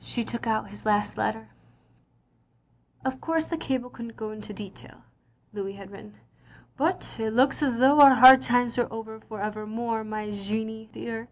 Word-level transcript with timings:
She 0.00 0.24
took 0.24 0.48
out 0.48 0.70
his 0.70 0.84
last 0.84 1.16
letter. 1.16 1.50
"0/ 3.06 3.20
course 3.20 3.46
the 3.46 3.56
cable 3.56 3.88
couldn't 3.88 4.16
go 4.16 4.32
into 4.32 4.52
detail'^ 4.52 5.02
(Louis 5.52 5.74
had 5.74 5.92
written), 5.92 6.18
''but 6.76 7.20
it 7.20 7.30
looks 7.30 7.62
as 7.62 7.78
though 7.78 8.00
our 8.00 8.16
hard 8.16 8.42
times 8.42 8.76
were 8.76 8.92
over 8.92 9.20
for 9.20 9.38
evermore^ 9.38 10.04
my 10.04 10.32
Jeannie 10.32 10.90
dear. 10.92 11.28